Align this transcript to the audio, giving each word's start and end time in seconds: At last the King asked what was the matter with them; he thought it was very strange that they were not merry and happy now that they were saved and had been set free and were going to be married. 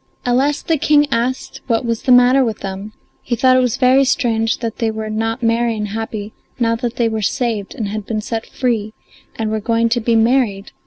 At 0.25 0.35
last 0.35 0.67
the 0.67 0.79
King 0.79 1.05
asked 1.11 1.61
what 1.67 1.85
was 1.85 2.01
the 2.01 2.11
matter 2.11 2.43
with 2.43 2.61
them; 2.61 2.93
he 3.21 3.35
thought 3.35 3.55
it 3.55 3.59
was 3.61 3.77
very 3.77 4.03
strange 4.03 4.57
that 4.57 4.77
they 4.77 4.89
were 4.89 5.11
not 5.11 5.43
merry 5.43 5.77
and 5.77 5.89
happy 5.89 6.33
now 6.57 6.75
that 6.77 6.95
they 6.95 7.07
were 7.07 7.21
saved 7.21 7.75
and 7.75 7.87
had 7.89 8.07
been 8.07 8.19
set 8.19 8.47
free 8.47 8.95
and 9.35 9.51
were 9.51 9.59
going 9.59 9.89
to 9.89 10.01
be 10.01 10.15
married. 10.15 10.71